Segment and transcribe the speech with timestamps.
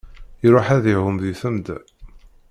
[0.45, 1.77] Iṛuḥ ad iɛum di temda.